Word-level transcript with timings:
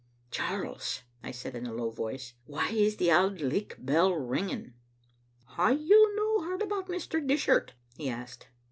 ""Charles," 0.31 1.03
I 1.21 1.29
said 1.29 1.53
in 1.55 1.67
a 1.67 1.73
low 1.73 1.91
voice, 1.91 2.33
"why 2.47 2.69
is 2.71 2.97
the 2.97 3.11
Auld 3.11 3.39
Licht 3.39 3.85
bell 3.85 4.11
ringing?"" 4.15 4.73
Hae 5.57 5.73
you 5.73 6.15
no 6.15 6.43
heard 6.43 6.63
about 6.63 6.87
Mr. 6.87 7.23
Dishart?" 7.23 7.73
he 7.95 8.09
asked. 8.09 8.47